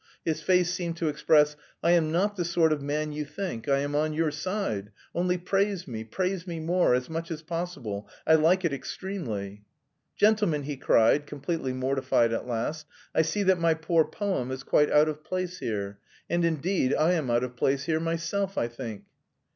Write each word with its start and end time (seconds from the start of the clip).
His 0.25 0.41
face 0.41 0.73
seemed 0.73 0.97
to 0.97 1.09
express: 1.09 1.55
"I 1.83 1.91
am 1.91 2.11
not 2.11 2.35
the 2.35 2.43
sort 2.43 2.73
of 2.73 2.81
man 2.81 3.11
you 3.11 3.23
think, 3.23 3.69
I 3.69 3.81
am 3.81 3.93
on 3.93 4.13
your 4.13 4.31
side, 4.31 4.89
only 5.13 5.37
praise 5.37 5.87
me, 5.87 6.03
praise 6.03 6.47
me 6.47 6.59
more, 6.59 6.95
as 6.95 7.07
much 7.07 7.29
as 7.29 7.43
possible, 7.43 8.09
I 8.25 8.33
like 8.33 8.65
it 8.65 8.73
extremely...." 8.73 9.61
"Gentlemen," 10.17 10.63
he 10.63 10.75
cried, 10.75 11.27
completely 11.27 11.73
mortified 11.73 12.33
at 12.33 12.47
last, 12.47 12.87
"I 13.13 13.21
see 13.21 13.43
that 13.43 13.59
my 13.59 13.75
poor 13.75 14.03
poem 14.03 14.49
is 14.49 14.63
quite 14.63 14.89
out 14.89 15.07
of 15.07 15.23
place 15.23 15.59
here. 15.59 15.99
And, 16.27 16.43
indeed, 16.43 16.95
I 16.95 17.11
am 17.11 17.29
out 17.29 17.43
of 17.43 17.55
place 17.55 17.83
here 17.83 17.99
myself, 17.99 18.57
I 18.57 18.69
think." 18.69 19.03